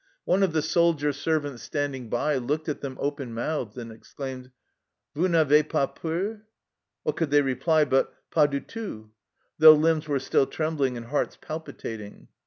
One 0.25 0.41
of 0.41 0.51
the 0.51 0.63
soldier 0.63 1.13
servants 1.13 1.61
standing 1.61 2.09
by 2.09 2.37
looked 2.37 2.67
at 2.67 2.81
them 2.81 2.97
open 2.99 3.35
mouthed, 3.35 3.77
and 3.77 3.91
exclaimed:" 3.91 4.49
Vous 5.15 5.27
n'avez 5.27 5.61
pas 5.61 5.85
peur?" 5.93 6.41
What 7.03 7.15
could 7.17 7.29
they 7.29 7.43
reply 7.43 7.85
but," 7.85 8.11
Pas 8.31 8.49
du 8.49 8.59
tout," 8.61 9.11
though 9.59 9.75
limbs 9.75 10.07
were 10.07 10.17
still 10.17 10.47
trembling 10.47 10.97
and 10.97 11.05
hearts 11.05 11.37
palpi 11.37 11.73
tating 11.77 12.29